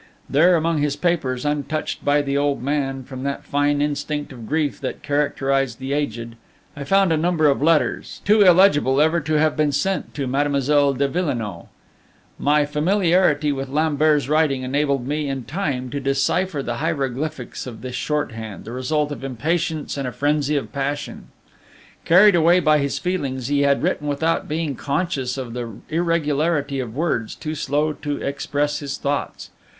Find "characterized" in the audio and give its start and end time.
5.03-5.77